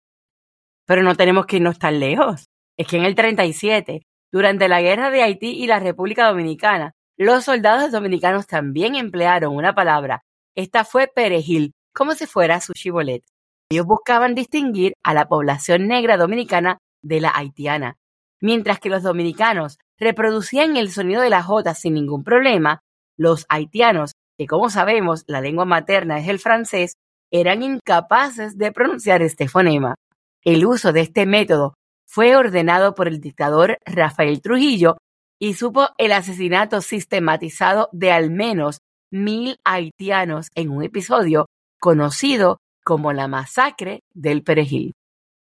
Pero 0.86 1.02
no 1.02 1.14
tenemos 1.14 1.44
que 1.44 1.56
irnos 1.56 1.78
tan 1.78 2.00
lejos. 2.00 2.46
Es 2.78 2.86
que 2.86 2.96
en 2.96 3.04
el 3.04 3.14
37, 3.14 4.00
durante 4.32 4.66
la 4.66 4.80
guerra 4.80 5.10
de 5.10 5.22
Haití 5.22 5.50
y 5.50 5.66
la 5.66 5.78
República 5.78 6.26
Dominicana, 6.26 6.94
los 7.18 7.44
soldados 7.44 7.90
dominicanos 7.90 8.46
también 8.46 8.94
emplearon 8.94 9.56
una 9.56 9.74
palabra. 9.74 10.22
Esta 10.54 10.84
fue 10.84 11.08
perejil, 11.08 11.74
como 11.92 12.14
si 12.14 12.26
fuera 12.26 12.60
su 12.60 12.72
chivolet. 12.74 13.24
Ellos 13.70 13.86
buscaban 13.86 14.36
distinguir 14.36 14.94
a 15.02 15.14
la 15.14 15.26
población 15.26 15.88
negra 15.88 16.16
dominicana 16.16 16.78
de 17.02 17.20
la 17.20 17.32
haitiana. 17.34 17.96
Mientras 18.40 18.78
que 18.78 18.88
los 18.88 19.02
dominicanos 19.02 19.78
reproducían 19.98 20.76
el 20.76 20.92
sonido 20.92 21.20
de 21.20 21.30
la 21.30 21.42
J 21.42 21.74
sin 21.74 21.94
ningún 21.94 22.22
problema, 22.22 22.80
los 23.16 23.46
haitianos, 23.48 24.12
que 24.38 24.46
como 24.46 24.70
sabemos 24.70 25.24
la 25.26 25.40
lengua 25.40 25.64
materna 25.64 26.20
es 26.20 26.28
el 26.28 26.38
francés, 26.38 26.94
eran 27.32 27.64
incapaces 27.64 28.56
de 28.56 28.70
pronunciar 28.70 29.22
este 29.22 29.48
fonema. 29.48 29.96
El 30.44 30.64
uso 30.64 30.92
de 30.92 31.00
este 31.00 31.26
método 31.26 31.74
fue 32.06 32.36
ordenado 32.36 32.94
por 32.94 33.08
el 33.08 33.20
dictador 33.20 33.78
Rafael 33.84 34.40
Trujillo 34.40 34.96
y 35.40 35.54
supo 35.54 35.88
el 35.98 36.12
asesinato 36.12 36.80
sistematizado 36.80 37.88
de 37.92 38.12
al 38.12 38.30
menos 38.30 38.78
mil 39.10 39.58
haitianos 39.64 40.48
en 40.54 40.70
un 40.70 40.82
episodio 40.82 41.46
conocido 41.80 42.58
como 42.84 43.12
la 43.12 43.28
masacre 43.28 44.00
del 44.14 44.42
perejil. 44.42 44.92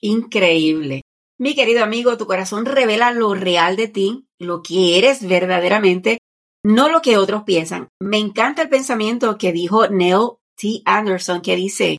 Increíble. 0.00 1.02
Mi 1.38 1.54
querido 1.54 1.82
amigo, 1.82 2.16
tu 2.16 2.26
corazón 2.26 2.66
revela 2.66 3.12
lo 3.12 3.34
real 3.34 3.76
de 3.76 3.88
ti, 3.88 4.26
lo 4.38 4.62
que 4.62 4.98
eres 4.98 5.26
verdaderamente, 5.26 6.18
no 6.62 6.88
lo 6.90 7.00
que 7.00 7.16
otros 7.16 7.44
piensan. 7.44 7.88
Me 8.00 8.18
encanta 8.18 8.62
el 8.62 8.68
pensamiento 8.68 9.38
que 9.38 9.52
dijo 9.52 9.88
Neil 9.88 10.32
T. 10.56 10.82
Anderson, 10.84 11.40
que 11.40 11.56
dice, 11.56 11.96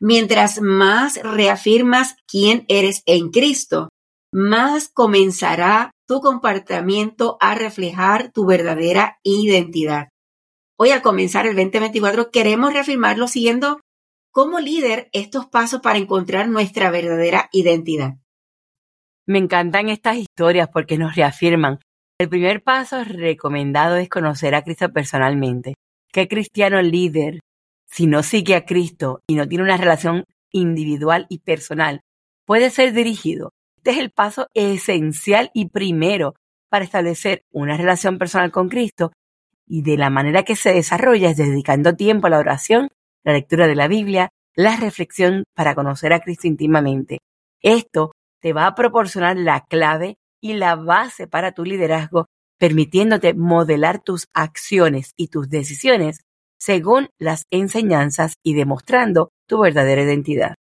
mientras 0.00 0.60
más 0.60 1.20
reafirmas 1.22 2.16
quién 2.28 2.64
eres 2.68 3.02
en 3.06 3.30
Cristo, 3.30 3.88
más 4.34 4.88
comenzará 4.88 5.92
tu 6.08 6.20
comportamiento 6.20 7.36
a 7.38 7.54
reflejar 7.54 8.32
tu 8.32 8.44
verdadera 8.46 9.20
identidad. 9.22 10.08
Hoy 10.76 10.90
al 10.90 11.02
comenzar 11.02 11.46
el 11.46 11.54
2024 11.54 12.32
queremos 12.32 12.72
reafirmarlo 12.72 13.28
siguiendo 13.28 13.80
como 14.32 14.58
líder 14.58 15.08
estos 15.12 15.46
pasos 15.46 15.82
para 15.82 16.00
encontrar 16.00 16.48
nuestra 16.48 16.90
verdadera 16.90 17.48
identidad. 17.52 18.14
Me 19.24 19.38
encantan 19.38 19.88
estas 19.88 20.16
historias 20.16 20.68
porque 20.68 20.98
nos 20.98 21.14
reafirman. 21.14 21.78
El 22.18 22.28
primer 22.28 22.64
paso 22.64 23.04
recomendado 23.04 23.94
es 23.94 24.08
conocer 24.08 24.56
a 24.56 24.64
Cristo 24.64 24.92
personalmente. 24.92 25.74
¿Qué 26.12 26.26
cristiano 26.26 26.82
líder, 26.82 27.38
si 27.86 28.08
no 28.08 28.24
sigue 28.24 28.56
a 28.56 28.64
Cristo 28.64 29.20
y 29.28 29.36
no 29.36 29.46
tiene 29.46 29.62
una 29.62 29.76
relación 29.76 30.24
individual 30.50 31.26
y 31.28 31.38
personal, 31.38 32.00
puede 32.44 32.70
ser 32.70 32.92
dirigido? 32.94 33.50
Este 33.84 33.98
es 33.98 34.02
el 34.02 34.12
paso 34.12 34.48
esencial 34.54 35.50
y 35.52 35.68
primero 35.68 36.36
para 36.70 36.86
establecer 36.86 37.44
una 37.52 37.76
relación 37.76 38.16
personal 38.16 38.50
con 38.50 38.70
Cristo 38.70 39.12
y 39.66 39.82
de 39.82 39.98
la 39.98 40.08
manera 40.08 40.42
que 40.42 40.56
se 40.56 40.72
desarrolla 40.72 41.28
es 41.28 41.36
dedicando 41.36 41.94
tiempo 41.94 42.26
a 42.26 42.30
la 42.30 42.38
oración, 42.38 42.88
la 43.24 43.34
lectura 43.34 43.66
de 43.66 43.74
la 43.74 43.86
Biblia, 43.86 44.30
la 44.54 44.76
reflexión 44.76 45.44
para 45.54 45.74
conocer 45.74 46.14
a 46.14 46.20
Cristo 46.20 46.46
íntimamente. 46.46 47.18
Esto 47.60 48.12
te 48.40 48.54
va 48.54 48.66
a 48.66 48.74
proporcionar 48.74 49.36
la 49.36 49.66
clave 49.68 50.16
y 50.40 50.54
la 50.54 50.76
base 50.76 51.26
para 51.26 51.52
tu 51.52 51.66
liderazgo, 51.66 52.24
permitiéndote 52.58 53.34
modelar 53.34 54.00
tus 54.02 54.28
acciones 54.32 55.12
y 55.18 55.28
tus 55.28 55.50
decisiones 55.50 56.20
según 56.58 57.10
las 57.18 57.44
enseñanzas 57.50 58.32
y 58.42 58.54
demostrando 58.54 59.28
tu 59.46 59.60
verdadera 59.60 60.04
identidad. 60.04 60.54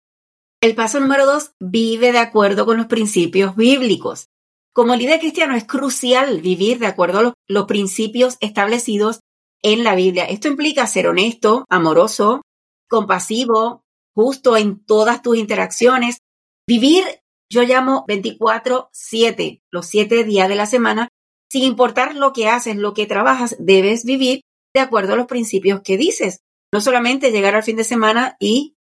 El 0.62 0.76
paso 0.76 1.00
número 1.00 1.26
dos, 1.26 1.54
vive 1.60 2.12
de 2.12 2.20
acuerdo 2.20 2.68
con 2.68 2.78
los 2.78 2.86
principios 2.86 3.56
bíblicos. 3.56 4.30
Como 4.74 4.96
líder 4.96 5.20
cristiano 5.20 5.56
es 5.56 5.64
crucial 5.64 6.40
vivir 6.40 6.78
de 6.78 6.86
acuerdo 6.86 7.18
a 7.18 7.34
los, 7.48 7.66
principios 7.66 8.38
establecidos 8.42 9.22
en 9.64 9.84
la 9.84 9.96
Biblia. 9.96 10.26
Esto 10.26 10.48
implica 10.48 10.86
ser 10.86 11.08
honesto, 11.08 11.66
amoroso, 11.68 12.44
compasivo, 12.88 13.82
justo 14.16 14.56
en 14.56 14.86
todas 14.86 15.24
tus 15.24 15.36
interacciones, 15.36 16.20
vivir 16.68 17.06
yo 17.50 17.64
llamo 17.64 18.06
24-7, 18.08 19.62
los 19.72 19.88
siete 19.88 20.24
días 20.24 20.48
de 20.48 20.56
la 20.56 20.68
semana, 20.68 21.10
sin 21.52 21.64
importar 21.64 22.16
lo 22.16 22.34
que 22.34 22.48
haces, 22.48 22.78
lo 22.78 22.94
que 22.94 23.08
trabajas, 23.08 23.56
debes 23.60 24.06
vivir 24.06 24.42
de 24.76 24.80
acuerdo 24.80 25.14
a 25.14 25.18
los 25.18 25.26
principios 25.26 25.82
que 25.82 25.98
dices. 25.98 26.42
No 26.72 26.82
solamente 26.82 27.32
llegar 27.32 27.56
al 27.56 27.64
fin 27.64 27.76
de 27.78 27.84
semana 27.84 28.38
y, 28.40 28.76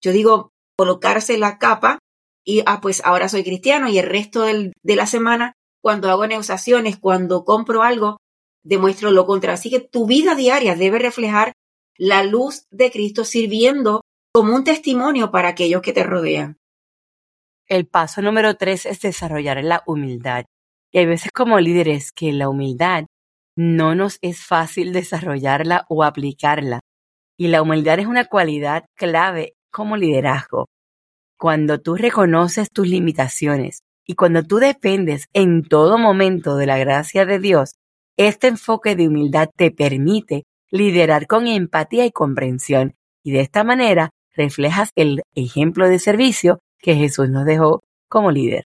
yo 0.00 0.12
digo, 0.12 0.53
colocarse 0.76 1.38
la 1.38 1.58
capa 1.58 1.98
y, 2.44 2.62
ah, 2.66 2.80
pues 2.80 3.02
ahora 3.04 3.28
soy 3.28 3.42
cristiano 3.42 3.88
y 3.88 3.98
el 3.98 4.06
resto 4.06 4.42
de 4.42 4.96
la 4.96 5.06
semana, 5.06 5.54
cuando 5.82 6.10
hago 6.10 6.26
negociaciones, 6.26 6.98
cuando 6.98 7.44
compro 7.44 7.82
algo, 7.82 8.18
demuestro 8.62 9.10
lo 9.10 9.26
contrario. 9.26 9.54
Así 9.54 9.70
que 9.70 9.80
tu 9.80 10.06
vida 10.06 10.34
diaria 10.34 10.74
debe 10.74 10.98
reflejar 10.98 11.52
la 11.96 12.22
luz 12.22 12.66
de 12.70 12.90
Cristo 12.90 13.24
sirviendo 13.24 14.02
como 14.32 14.54
un 14.54 14.64
testimonio 14.64 15.30
para 15.30 15.48
aquellos 15.48 15.80
que 15.82 15.92
te 15.92 16.02
rodean. 16.02 16.56
El 17.66 17.86
paso 17.86 18.20
número 18.20 18.56
tres 18.56 18.84
es 18.84 19.00
desarrollar 19.00 19.62
la 19.62 19.82
humildad. 19.86 20.44
Y 20.92 20.98
hay 20.98 21.06
veces 21.06 21.32
como 21.32 21.58
líderes 21.60 22.12
que 22.12 22.32
la 22.32 22.48
humildad 22.48 23.06
no 23.56 23.94
nos 23.94 24.18
es 24.20 24.44
fácil 24.44 24.92
desarrollarla 24.92 25.86
o 25.88 26.04
aplicarla. 26.04 26.80
Y 27.38 27.48
la 27.48 27.62
humildad 27.62 27.98
es 28.00 28.06
una 28.06 28.26
cualidad 28.26 28.84
clave 28.96 29.54
como 29.74 29.96
liderazgo. 29.96 30.68
Cuando 31.36 31.80
tú 31.80 31.96
reconoces 31.96 32.70
tus 32.70 32.86
limitaciones 32.86 33.82
y 34.06 34.14
cuando 34.14 34.44
tú 34.44 34.58
dependes 34.58 35.26
en 35.32 35.64
todo 35.64 35.98
momento 35.98 36.56
de 36.56 36.66
la 36.66 36.78
gracia 36.78 37.26
de 37.26 37.40
Dios, 37.40 37.74
este 38.16 38.46
enfoque 38.46 38.94
de 38.94 39.08
humildad 39.08 39.50
te 39.54 39.72
permite 39.72 40.44
liderar 40.70 41.26
con 41.26 41.48
empatía 41.48 42.06
y 42.06 42.12
comprensión 42.12 42.94
y 43.24 43.32
de 43.32 43.40
esta 43.40 43.64
manera 43.64 44.10
reflejas 44.36 44.90
el 44.94 45.22
ejemplo 45.34 45.88
de 45.88 45.98
servicio 45.98 46.60
que 46.78 46.94
Jesús 46.94 47.28
nos 47.28 47.44
dejó 47.44 47.82
como 48.08 48.30
líder. 48.30 48.66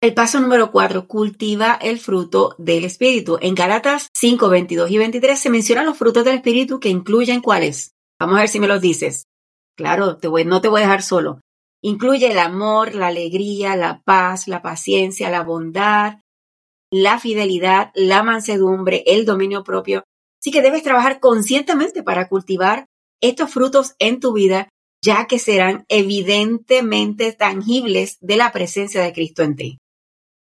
El 0.00 0.14
paso 0.14 0.40
número 0.40 0.70
cuatro, 0.70 1.08
cultiva 1.08 1.78
el 1.80 1.98
fruto 1.98 2.54
del 2.58 2.84
Espíritu. 2.84 3.38
En 3.40 3.54
Galatas 3.54 4.08
5, 4.14 4.48
22 4.48 4.90
y 4.90 4.98
23 4.98 5.38
se 5.38 5.50
mencionan 5.50 5.86
los 5.86 5.98
frutos 5.98 6.24
del 6.24 6.36
Espíritu 6.36 6.80
que 6.80 6.88
incluyen 6.88 7.40
cuáles. 7.42 7.94
Vamos 8.18 8.36
a 8.36 8.40
ver 8.40 8.48
si 8.48 8.60
me 8.60 8.68
los 8.68 8.80
dices. 8.80 9.26
Claro, 9.76 10.18
no 10.46 10.60
te 10.60 10.68
voy 10.68 10.80
a 10.80 10.84
dejar 10.84 11.02
solo. 11.02 11.40
Incluye 11.82 12.30
el 12.30 12.38
amor, 12.38 12.94
la 12.94 13.08
alegría, 13.08 13.76
la 13.76 14.02
paz, 14.02 14.48
la 14.48 14.62
paciencia, 14.62 15.30
la 15.30 15.42
bondad, 15.42 16.20
la 16.90 17.18
fidelidad, 17.18 17.92
la 17.94 18.22
mansedumbre, 18.22 19.04
el 19.06 19.24
dominio 19.24 19.62
propio. 19.62 20.04
Así 20.40 20.50
que 20.50 20.62
debes 20.62 20.82
trabajar 20.82 21.20
conscientemente 21.20 22.02
para 22.02 22.28
cultivar 22.28 22.86
estos 23.20 23.50
frutos 23.50 23.94
en 23.98 24.20
tu 24.20 24.32
vida 24.32 24.68
ya 25.02 25.26
que 25.26 25.38
serán 25.38 25.84
evidentemente 25.88 27.32
tangibles 27.32 28.18
de 28.20 28.36
la 28.36 28.50
presencia 28.50 29.02
de 29.02 29.12
Cristo 29.12 29.42
en 29.42 29.56
ti. 29.56 29.78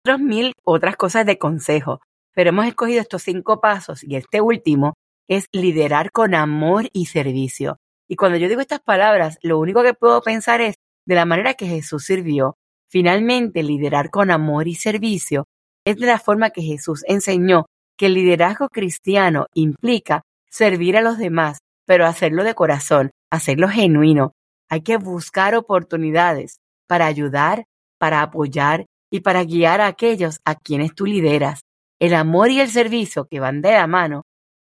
Otros 0.05 0.19
mil 0.19 0.53
otras 0.63 0.97
cosas 0.97 1.25
de 1.25 1.37
consejo, 1.37 1.99
pero 2.33 2.49
hemos 2.49 2.67
escogido 2.67 3.01
estos 3.01 3.23
cinco 3.23 3.59
pasos 3.59 4.03
y 4.03 4.15
este 4.15 4.41
último 4.41 4.93
es 5.27 5.45
liderar 5.51 6.11
con 6.11 6.35
amor 6.35 6.89
y 6.93 7.05
servicio. 7.07 7.77
Y 8.11 8.17
cuando 8.17 8.37
yo 8.37 8.49
digo 8.49 8.59
estas 8.59 8.81
palabras, 8.81 9.39
lo 9.41 9.57
único 9.57 9.83
que 9.83 9.93
puedo 9.93 10.21
pensar 10.21 10.59
es 10.59 10.75
de 11.05 11.15
la 11.15 11.23
manera 11.23 11.53
que 11.53 11.65
Jesús 11.65 12.03
sirvió. 12.03 12.57
Finalmente, 12.89 13.63
liderar 13.63 14.09
con 14.09 14.31
amor 14.31 14.67
y 14.67 14.75
servicio 14.75 15.45
es 15.85 15.95
de 15.95 16.07
la 16.07 16.19
forma 16.19 16.49
que 16.49 16.61
Jesús 16.61 17.05
enseñó 17.07 17.67
que 17.97 18.07
el 18.07 18.15
liderazgo 18.15 18.67
cristiano 18.67 19.47
implica 19.53 20.23
servir 20.49 20.97
a 20.97 21.01
los 21.01 21.19
demás, 21.19 21.59
pero 21.85 22.05
hacerlo 22.05 22.43
de 22.43 22.53
corazón, 22.53 23.11
hacerlo 23.31 23.69
genuino, 23.69 24.33
hay 24.69 24.81
que 24.81 24.97
buscar 24.97 25.55
oportunidades 25.55 26.57
para 26.87 27.05
ayudar, 27.05 27.63
para 27.97 28.23
apoyar 28.23 28.87
y 29.09 29.21
para 29.21 29.45
guiar 29.45 29.79
a 29.79 29.87
aquellos 29.87 30.41
a 30.43 30.55
quienes 30.55 30.93
tú 30.95 31.05
lideras. 31.05 31.61
El 31.97 32.13
amor 32.13 32.49
y 32.49 32.59
el 32.59 32.69
servicio 32.69 33.25
que 33.31 33.39
van 33.39 33.61
de 33.61 33.71
la 33.71 33.87
mano, 33.87 34.23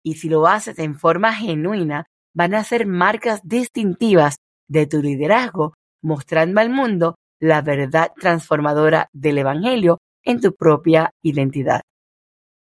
y 0.04 0.16
si 0.16 0.28
lo 0.28 0.46
haces 0.46 0.78
en 0.78 0.98
forma 0.98 1.32
genuina, 1.32 2.04
van 2.34 2.54
a 2.54 2.64
ser 2.64 2.86
marcas 2.86 3.40
distintivas 3.44 4.36
de 4.68 4.86
tu 4.86 5.02
liderazgo, 5.02 5.74
mostrando 6.02 6.60
al 6.60 6.70
mundo 6.70 7.16
la 7.40 7.60
verdad 7.60 8.12
transformadora 8.18 9.08
del 9.12 9.38
Evangelio 9.38 9.98
en 10.24 10.40
tu 10.40 10.54
propia 10.54 11.10
identidad. 11.22 11.82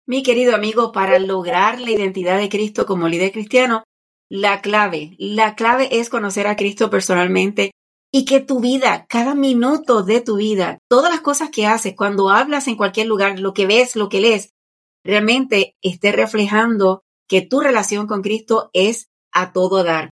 Mi 0.06 0.22
querido 0.22 0.54
amigo, 0.54 0.92
para 0.92 1.18
lograr 1.18 1.80
la 1.80 1.90
identidad 1.90 2.38
de 2.38 2.48
Cristo 2.48 2.86
como 2.86 3.08
líder 3.08 3.32
cristiano, 3.32 3.82
la 4.28 4.60
clave, 4.60 5.16
la 5.18 5.54
clave 5.54 5.88
es 5.98 6.10
conocer 6.10 6.46
a 6.46 6.56
Cristo 6.56 6.90
personalmente 6.90 7.72
y 8.12 8.24
que 8.24 8.40
tu 8.40 8.60
vida, 8.60 9.06
cada 9.08 9.34
minuto 9.34 10.02
de 10.02 10.20
tu 10.20 10.36
vida, 10.36 10.78
todas 10.88 11.10
las 11.10 11.20
cosas 11.20 11.50
que 11.50 11.66
haces, 11.66 11.94
cuando 11.96 12.30
hablas 12.30 12.68
en 12.68 12.76
cualquier 12.76 13.06
lugar, 13.08 13.40
lo 13.40 13.52
que 13.52 13.66
ves, 13.66 13.96
lo 13.96 14.08
que 14.08 14.20
lees, 14.20 14.50
realmente 15.04 15.74
esté 15.82 16.12
reflejando 16.12 17.02
que 17.28 17.42
tu 17.42 17.60
relación 17.60 18.06
con 18.06 18.22
Cristo 18.22 18.70
es 18.72 19.08
a 19.36 19.52
todo 19.52 19.84
dar. 19.84 20.10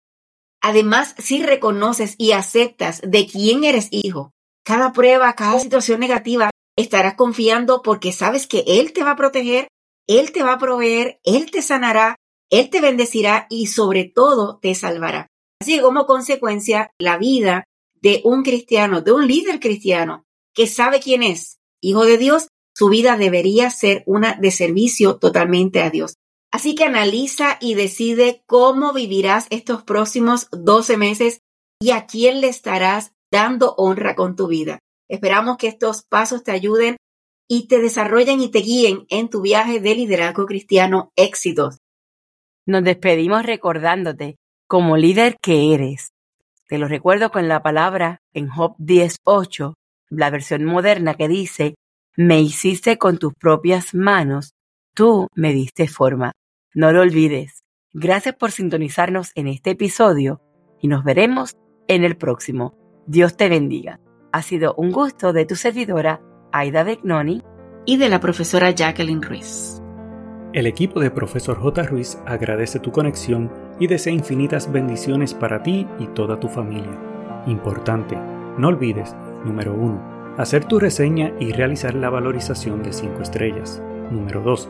Además, 0.61 1.15
si 1.17 1.43
reconoces 1.43 2.15
y 2.17 2.33
aceptas 2.33 3.01
de 3.01 3.27
quién 3.27 3.63
eres 3.63 3.87
hijo, 3.91 4.31
cada 4.63 4.91
prueba, 4.91 5.33
cada 5.33 5.59
situación 5.59 5.99
negativa, 5.99 6.49
estarás 6.77 7.15
confiando 7.15 7.81
porque 7.81 8.11
sabes 8.11 8.47
que 8.47 8.63
Él 8.67 8.93
te 8.93 9.03
va 9.03 9.11
a 9.11 9.15
proteger, 9.15 9.67
Él 10.07 10.31
te 10.31 10.43
va 10.43 10.53
a 10.53 10.59
proveer, 10.59 11.19
Él 11.23 11.49
te 11.51 11.61
sanará, 11.61 12.15
él 12.51 12.69
te 12.69 12.81
bendecirá 12.81 13.47
y 13.49 13.67
sobre 13.67 14.03
todo 14.03 14.59
te 14.61 14.75
salvará. 14.75 15.27
Así 15.61 15.77
que 15.77 15.81
como 15.81 16.05
consecuencia, 16.05 16.91
la 16.99 17.17
vida 17.17 17.63
de 18.01 18.21
un 18.25 18.43
cristiano, 18.43 19.01
de 19.01 19.13
un 19.13 19.25
líder 19.25 19.59
cristiano 19.59 20.25
que 20.53 20.67
sabe 20.67 20.99
quién 20.99 21.23
es, 21.23 21.59
hijo 21.79 22.05
de 22.05 22.17
Dios, 22.17 22.49
su 22.75 22.89
vida 22.89 23.15
debería 23.15 23.69
ser 23.69 24.03
una 24.05 24.33
de 24.33 24.51
servicio 24.51 25.17
totalmente 25.17 25.81
a 25.81 25.89
Dios. 25.89 26.15
Así 26.51 26.75
que 26.75 26.83
analiza 26.83 27.57
y 27.61 27.75
decide 27.75 28.43
cómo 28.45 28.93
vivirás 28.93 29.47
estos 29.49 29.83
próximos 29.83 30.49
12 30.51 30.97
meses 30.97 31.41
y 31.79 31.91
a 31.91 32.05
quién 32.05 32.41
le 32.41 32.49
estarás 32.49 33.13
dando 33.31 33.73
honra 33.77 34.15
con 34.15 34.35
tu 34.35 34.47
vida. 34.47 34.79
Esperamos 35.09 35.57
que 35.57 35.67
estos 35.67 36.03
pasos 36.03 36.43
te 36.43 36.51
ayuden 36.51 36.97
y 37.47 37.67
te 37.67 37.79
desarrollen 37.79 38.41
y 38.41 38.49
te 38.49 38.59
guíen 38.59 39.05
en 39.09 39.29
tu 39.29 39.41
viaje 39.41 39.79
de 39.79 39.95
liderazgo 39.95 40.45
cristiano 40.45 41.11
éxitos. 41.15 41.79
Nos 42.65 42.83
despedimos 42.83 43.43
recordándote 43.43 44.35
como 44.67 44.95
líder 44.95 45.37
que 45.41 45.73
eres. 45.73 46.11
Te 46.67 46.77
lo 46.77 46.87
recuerdo 46.87 47.31
con 47.31 47.47
la 47.47 47.61
palabra 47.61 48.21
en 48.33 48.47
Job 48.49 48.77
10.8, 48.77 49.73
la 50.09 50.29
versión 50.29 50.63
moderna 50.63 51.15
que 51.15 51.27
dice, 51.27 51.75
me 52.15 52.39
hiciste 52.39 52.97
con 52.97 53.17
tus 53.17 53.33
propias 53.33 53.93
manos, 53.93 54.53
tú 54.93 55.27
me 55.35 55.51
diste 55.53 55.87
forma. 55.87 56.31
No 56.73 56.93
lo 56.93 57.01
olvides. 57.01 57.65
Gracias 57.93 58.35
por 58.35 58.51
sintonizarnos 58.51 59.31
en 59.35 59.47
este 59.47 59.71
episodio 59.71 60.41
y 60.79 60.87
nos 60.87 61.03
veremos 61.03 61.57
en 61.89 62.05
el 62.05 62.15
próximo. 62.15 62.77
Dios 63.05 63.35
te 63.35 63.49
bendiga. 63.49 63.99
Ha 64.31 64.41
sido 64.41 64.73
un 64.75 64.91
gusto 64.91 65.33
de 65.33 65.45
tu 65.45 65.55
servidora, 65.55 66.21
Aida 66.53 66.83
Begnoni 66.83 67.43
y 67.85 67.97
de 67.97 68.07
la 68.07 68.21
profesora 68.21 68.71
Jacqueline 68.71 69.21
Ruiz. 69.21 69.81
El 70.53 70.65
equipo 70.65 71.01
de 71.01 71.11
Profesor 71.11 71.59
J. 71.59 71.83
Ruiz 71.83 72.17
agradece 72.25 72.79
tu 72.79 72.91
conexión 72.91 73.51
y 73.77 73.87
desea 73.87 74.13
infinitas 74.13 74.71
bendiciones 74.71 75.33
para 75.33 75.63
ti 75.63 75.85
y 75.99 76.07
toda 76.07 76.39
tu 76.39 76.47
familia. 76.47 76.97
Importante, 77.47 78.17
no 78.57 78.69
olvides, 78.69 79.13
número 79.43 79.73
1, 79.73 80.35
hacer 80.37 80.63
tu 80.63 80.79
reseña 80.79 81.33
y 81.37 81.51
realizar 81.51 81.95
la 81.95 82.09
valorización 82.09 82.81
de 82.81 82.93
5 82.93 83.21
estrellas. 83.21 83.83
Número 84.09 84.41
2, 84.41 84.69